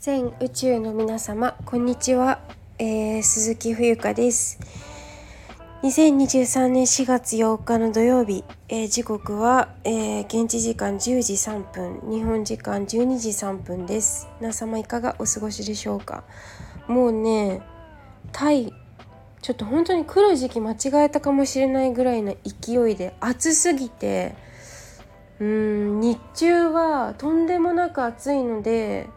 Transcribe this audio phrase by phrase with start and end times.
[0.00, 2.40] 全宇宙の皆様こんにちは、
[2.78, 4.58] えー、鈴木冬香です。
[5.82, 14.26] 2023年4月8日の土曜日、えー、時刻は、えー、現地時間10時3分日本時間12時3分です。
[14.40, 16.24] 皆様いかがお過ごしでしょうか？
[16.88, 17.60] もうね
[18.32, 18.72] タイ
[19.42, 24.34] ちょっと本当に来る時期間違えたかもしれないぐらいの勢いで暑すぎて
[25.40, 29.10] うん日中はとんでもなく暑いので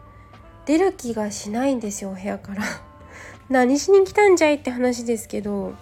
[0.66, 2.62] 出る気がしないんですよお部屋から。
[3.48, 5.74] 何しに来たんじゃいって話ですけど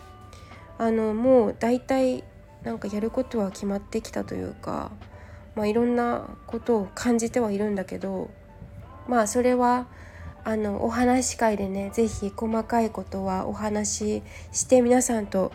[0.79, 2.25] あのもう大体
[2.65, 4.91] なんかやることは決まってきたというか、
[5.55, 8.31] まあ、いろんなことを感じてはいるんだけど
[9.07, 9.87] まあそれは
[10.45, 15.53] あのお話し会でね是非細かいことはお話しして皆さんと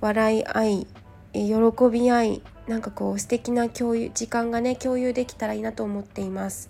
[0.00, 0.86] 笑い合い
[1.32, 1.52] 喜
[1.90, 6.68] び合いなんかこう素敵な共有時間がね共有できたらいいなと思っています。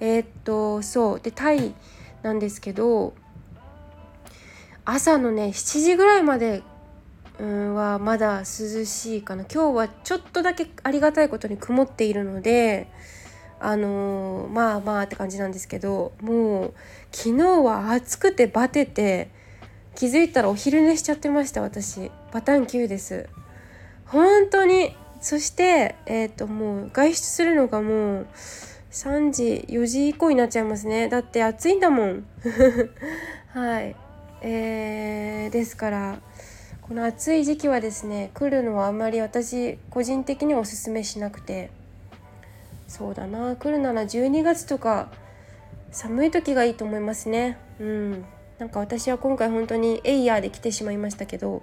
[0.00, 1.20] えー、っとそう。
[1.20, 1.74] でタイ
[2.22, 3.14] なんですけど
[4.84, 6.62] 朝のね7時ぐらいまで
[7.38, 8.44] うんはまだ涼
[8.84, 9.44] しいかな。
[9.44, 12.88] 今日はちょっとだけありがたいことに曇っているので
[13.60, 16.74] あのー、まあまあって感じなんですけどもう
[17.12, 19.30] 昨日は暑くてバテて
[19.94, 22.10] 気づいたらお昼寝しちゃってました私。
[22.32, 23.28] パターン9です。
[24.06, 28.26] 本当にそしてえっ、ー、ともう外出するのがもう
[28.90, 31.08] 3時4時以降になっちゃいますね。
[31.08, 32.26] だって暑いんだもん。
[33.52, 33.96] はい。
[34.42, 36.18] えー、ですから
[36.82, 41.70] この暑い時期はですね来るのはあんまり私個人的にはおすすめしなくて。
[42.88, 43.56] そうだな。
[43.56, 45.08] 来るなら12月とか
[45.90, 47.58] 寒い時がいいと思いますね。
[47.80, 48.24] うん。
[48.58, 51.62] なんか私は今回本当にエイヤーで来てしまいましたけど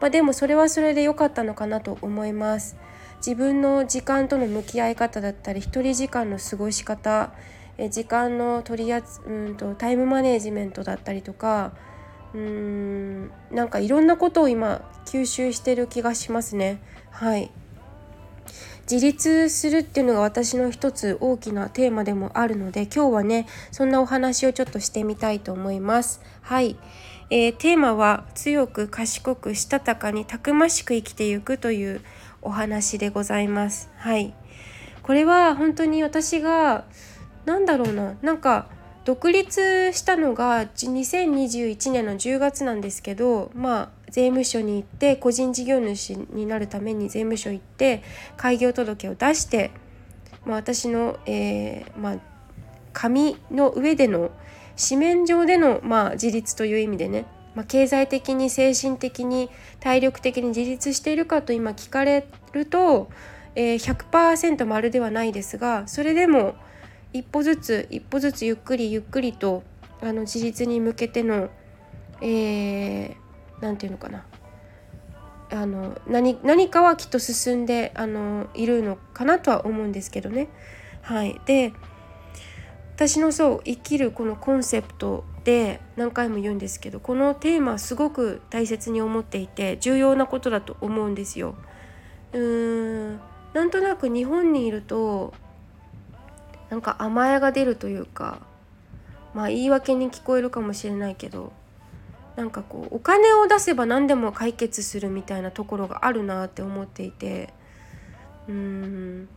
[0.00, 2.76] まあでもそれはそれで良かったのかなと思います。
[3.18, 7.32] 自分の時間との向き合い方だったり一人時間の過ごし方
[7.90, 11.72] 時間の取り扱うんとタイムマネジメントだったりとか
[12.32, 16.80] うーんなんかいろんなことを今吸収してる気がしますね。
[17.10, 17.50] はい。
[18.90, 26.20] 自立するっていうのが私の一つ大きなテーマでもあるので今日はねそんなお話をちょっとしてみたいと思います。
[26.40, 26.76] はい、
[27.30, 32.00] えー、テーマは強く賢くしたたかにたくましく生きていくという
[32.42, 33.88] お話でございます。
[33.96, 34.34] はい。
[35.02, 36.84] これは本当に私が
[37.44, 38.68] 何だろうななんか
[39.04, 48.02] 独立したのが2021年の10月なんですけどまあ税務署に行って個人事業主になるために税務署行って
[48.36, 49.70] 開業届を出して、
[50.44, 52.16] まあ、私の、えー、まあ、
[52.92, 54.30] 紙の上での
[54.88, 63.10] 紙面上での、まあ、自立という意味でねまあ、経済的に精神的に体力的に自立しているかと今聞かれると、
[63.54, 66.54] えー、100%丸ではないですがそれでも
[67.12, 69.64] 一歩ずつ一歩ずつゆっくりゆっくりと
[70.00, 71.50] あの自立に向けての
[72.20, 74.24] 何、えー、て言うのかな
[75.52, 80.48] あの何何かはきっと進んであのいるのかなとは思うんですけどね。
[81.02, 81.72] はい、で
[83.00, 91.54] 私のそう生きるこのコンセプトで何回も言うんですけどこのテーマすごく大切に思っていて重要なことだと思うんですよ。
[92.34, 93.20] うーん
[93.54, 95.32] なんとなく日本にいると
[96.68, 98.42] なんか甘えが出るというか
[99.32, 101.54] まあ言い訳に聞こえるかもしれないけど
[102.36, 107.54] なんかこうお金を出せば何でも解決するみたいなところがあるなって思っていて
[108.46, 109.28] うーん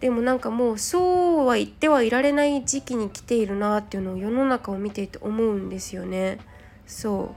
[0.00, 6.38] でもなんかもうそうは言ってはいられない時期に来ているなっていうのを世の中を見ていて思うんですよね。
[6.86, 7.34] そ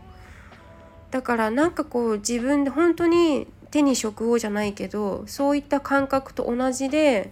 [1.09, 7.31] うだからなんかこう自分で本当に手に職をじゃないけどそういった感覚と同じで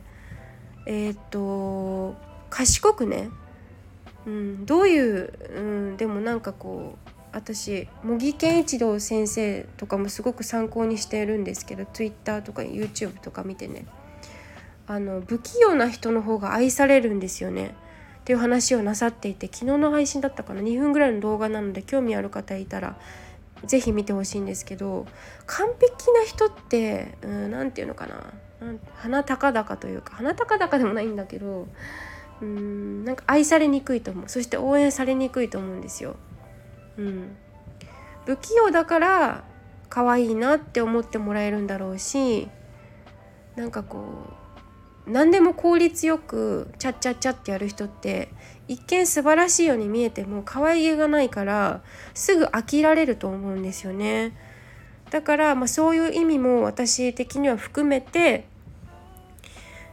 [0.85, 2.15] えっ、と
[2.49, 3.29] 賢くね、
[4.25, 5.61] うん、どういう、う
[5.93, 13.85] ん、でもなんかこう私茂木健一郎先生とかもすごく参考にしてるんですけど Twitter とか YouTube とか見てね
[14.87, 17.75] あの不器用な人の方が愛されるんですよね。
[18.21, 22.97] っていう話をなさっていて昨日の配信だったかな？2分ぐらいの動画なので興味ある方いたら
[23.65, 25.05] 是非見てほしいんですけど
[25.45, 28.33] 完璧な人って何て言うのかな？
[28.95, 31.67] 鼻高々というか鼻高々でもないんだけど
[32.41, 34.29] うーんなんか愛されにくいと思う。
[34.29, 36.15] そして応援されにくいと思うんですよ。
[36.97, 37.35] うん、
[38.25, 39.43] 不器用だから
[39.89, 42.49] 可愛いなって思ってもらえるんだろうし
[43.55, 44.46] なんかこう
[45.07, 48.29] 何でも効率よくチャッチャッチャってやる人って
[48.67, 51.81] 一見素晴らしいように見えても可愛げがないから
[52.13, 54.35] すぐ飽きられると思うんですよね。
[55.09, 58.45] だから、まあ、そういう意味も私的には含めて、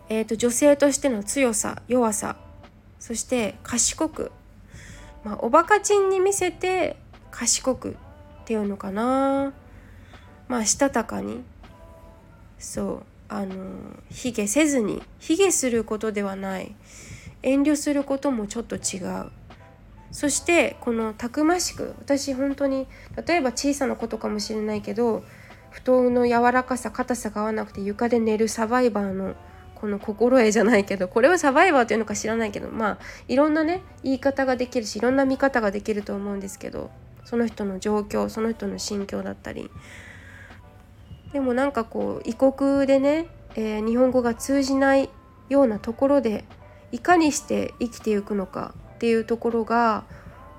[0.08, 2.36] えーと、女性としての強さ弱さ
[2.98, 4.32] そして賢く
[5.24, 6.96] まあ、おバカちんに見せて
[7.30, 7.96] 賢く
[8.42, 9.54] っていうのかな。
[10.48, 11.42] まあしたたかに。
[12.58, 13.13] そう。
[13.28, 13.54] あの
[14.10, 16.74] 卑下せずに卑下することではない。
[17.42, 19.30] 遠慮することもちょっと違う。
[20.14, 22.86] そしてこのたくましく私本当に
[23.26, 25.24] 例えば小さなことかもしれないけど
[25.70, 29.34] 布団の柔らかさ硬さが合わなくて床で寝るサバイバーの
[29.74, 36.92] この心得じゃないけどこれはサバイバーっていうのか知らないけどまあいろんなね言い方ができるしいろんな見方ができると思うんですけど
[37.24, 39.68] その人の状況その人の心境だったり
[41.34, 43.26] でもなんかこう異国でね、
[43.56, 45.10] えー、日本語が通じない
[45.48, 46.44] ようなところで
[46.92, 50.04] いかにして生きていくのかっていうところが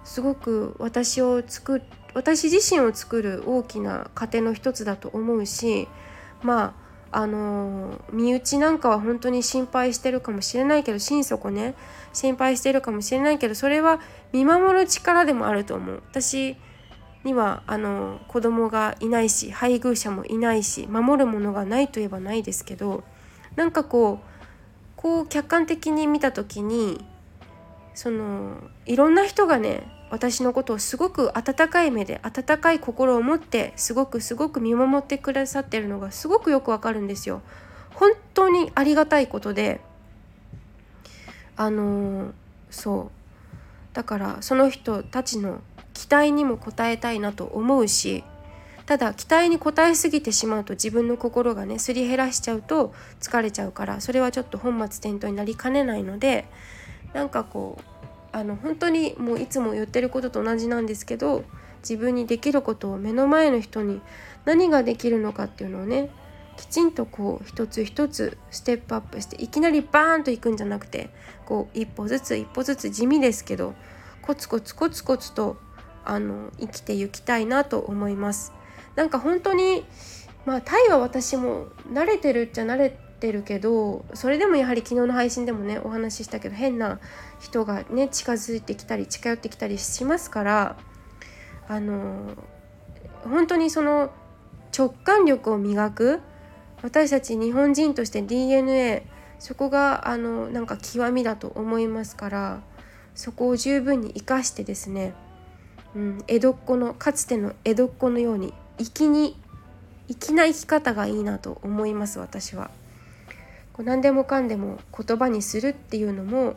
[0.03, 1.81] すごく私を作
[2.13, 5.87] 私自身を作る大きな糧の一つだと思うし
[6.43, 6.75] ま
[7.11, 11.73] ああの身内なんかは本当に心配してるかもしれないけど心底ね
[12.11, 14.01] 心配してるかもしれないけどそれは
[14.33, 16.03] 見守る力でもあると思う。
[16.09, 16.57] 私
[17.25, 23.03] にはあの子供がいないし配偶者もいないし守るものがないといえばないですけど
[23.55, 24.35] なんかこう
[24.95, 27.03] こう客観的に見た時に
[27.93, 37.41] そのいろんな人がね私のことをすごく温かい目で温かい心を持ってすごくすごく見守ってくださってるのがすごくよくわかるんですよ。
[37.95, 39.81] 本当にありがたいことで
[41.55, 42.33] あの
[42.69, 43.09] そ
[43.93, 45.61] うだからその人たちの
[45.95, 48.23] 期待にも応えたいなと思うし
[48.85, 56.45] ただ期待に応えすぎてしまうと自分の心がねすり減らしちゃうと疲れちゃうからそれはちょっと本末転倒になりかねないので
[57.13, 57.83] なんかこう
[58.31, 61.45] あの本当にもういつも言ってることと同じなんですけど
[61.79, 64.01] 自分にできることを目の前の人に
[64.43, 66.09] 何ができるのかっていうのをね
[66.57, 71.09] きちんとこう一つ一つステップアップしていきなりバーンといくんじゃなくて
[71.45, 73.73] こう一歩ずつ一歩ずつ地味ですけど
[74.21, 75.57] コツコツコツコツと
[76.05, 78.53] あの生きていきたいなと思います。
[78.95, 79.83] なんか本当に
[80.45, 86.99] まあタイは私も慣れてるっちゃ慣れてるけどそれでもやはり昨日の配信でもねお話ししたけど変な
[87.39, 90.77] 人がね近づいてきたり近寄ってきたりしますから
[91.67, 92.35] あの
[93.23, 94.11] 本当にその
[94.77, 96.21] 直感力を磨く
[96.81, 99.05] 私たち日本人として DNA
[99.39, 102.61] そこがあのなんか極みだと思いますから
[103.15, 105.13] そこを十分に生かしてですね、
[105.95, 109.37] うん、江戸っ子のかつての江戸っ子のように粋に
[110.09, 112.69] 粋な生き方がいいなと思います私は。
[113.73, 116.55] こう何でもかんでも言葉にするっていうのも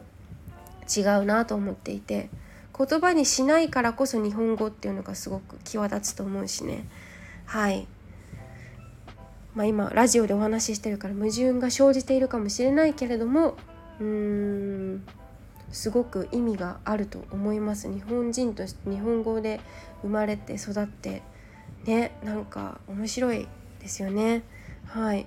[0.95, 2.31] 違うなと思っていて
[2.77, 6.87] 言葉にしないからこそ日本語っていうのがすごく際立つと思うしね。
[7.47, 7.89] はい。
[9.55, 13.57] まあ今ラジオでお話ししてるから矛盾が生じているかもしれないけれども
[13.99, 14.48] うーん
[15.71, 17.93] すごく意味があると思います。
[17.93, 19.61] 日本人として日本語で
[20.03, 21.23] 生まれて育って
[21.85, 23.47] ねなんか面白い
[23.81, 24.43] ですよね。
[24.87, 25.27] はい。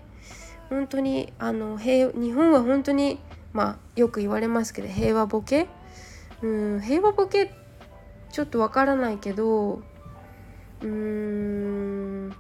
[0.70, 3.20] 本当にあの平日本は本当に
[3.54, 5.68] まあよく言われますけど平和ボケ？
[6.42, 7.54] うん平和ボケ
[8.32, 12.34] ちょっとわからないけどうーん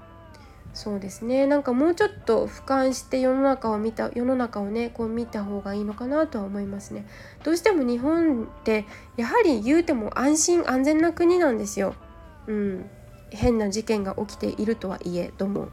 [0.73, 1.47] そうですね。
[1.47, 7.05] なんかもうちょっと俯瞰して世の中を見た世の中をねこう見た方がいいのかなとは思いますね。
[7.43, 8.85] どうしても日本って
[9.17, 11.95] やはり言うても安心安全な国なんですよ。
[12.47, 12.89] うん。
[13.31, 15.69] 変な事件が起きているとはいえども。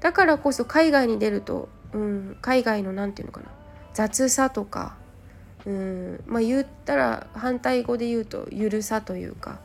[0.00, 3.52] だからこそ海外に出ると、うん、海外の何て言うのかな。
[3.92, 4.96] 雑さとか、
[5.66, 6.22] うん。
[6.26, 9.60] まあ、言ったら反対語で言うとゆるさというか、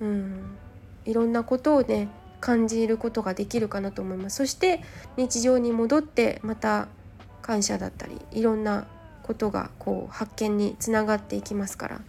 [0.00, 0.56] うん、
[1.04, 2.08] いろんなことをね
[2.40, 4.36] 感じることができるかなと思います。
[4.36, 4.82] そして
[5.16, 6.88] 日常に戻ってまた
[7.42, 8.86] 感謝だったりいろんな
[9.22, 12.00] ことがこう発見につながっていきますから。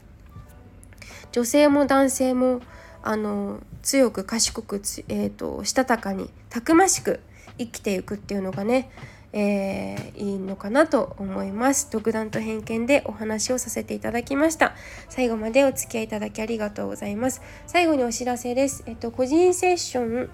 [1.31, 2.61] 女性も男性も
[3.03, 7.19] あの強く賢く、えーと、したたかにたくましく
[7.57, 8.91] 生きていくっていうのがね、
[9.33, 11.89] えー、いいのかなと思います。
[11.91, 14.73] 独断と偏見でお話をさせていただきました。
[15.09, 17.41] 最後までお付き合いいただきありがとうございます。
[17.67, 18.83] 最後にお知らせです。
[18.85, 20.29] えっと個人セッション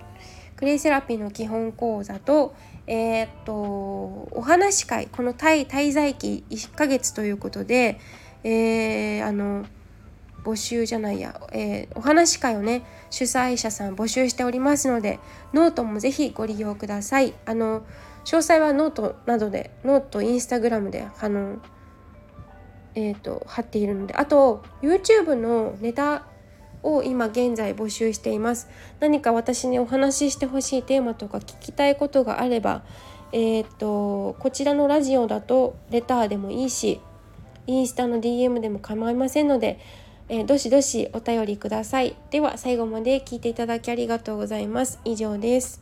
[0.55, 2.55] クレイセラピーの基本講座と
[2.87, 7.99] えー、っとお話会このタイ滞在期1ヶ月ということで
[8.43, 9.65] えー、あの
[10.43, 15.19] 募集じゃないや、えー、お話会をね主催者さん募集しておりますので
[15.53, 17.33] ノートもぜひご利用ください。
[17.45, 17.81] あの
[18.25, 21.57] 詳細はノートなどで note Instagram であの
[22.95, 26.25] えっ、ー、と貼っているのであと YouTube のネタ
[26.83, 28.69] を今現在募集しています。
[28.99, 32.83] 何か私にお話ししてほしいテーマとか聞きたいことがあれば
[33.31, 37.01] えっ、ー、とこちらのラジオだとレターでもいいし
[37.65, 39.79] インスタの DM でも構いませんので
[40.29, 42.15] えー、どしどしお便りください。
[42.31, 44.99] では最後まで聞いていただきありがとうございます。
[45.05, 45.81] 以上です。